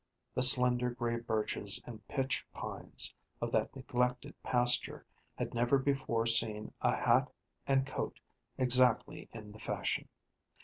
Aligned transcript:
The 0.33 0.41
slender 0.41 0.89
gray 0.89 1.17
birches 1.17 1.79
and 1.85 2.03
pitch 2.07 2.43
pines 2.55 3.13
of 3.39 3.51
that 3.51 3.75
neglected 3.75 4.33
pasture 4.41 5.05
had 5.35 5.53
never 5.53 5.77
before 5.77 6.25
seen 6.25 6.73
a 6.81 6.95
hat 6.95 7.31
and 7.67 7.85
coat 7.85 8.19
exactly 8.57 9.29
in 9.31 9.51
the 9.51 9.59
fashion. 9.59 10.09